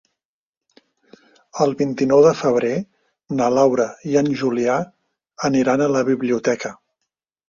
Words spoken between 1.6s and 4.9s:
El vint-i-nou de febrer na Laura i en Julià